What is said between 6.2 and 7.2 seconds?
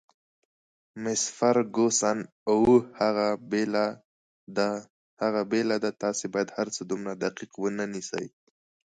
باید هرڅه دومره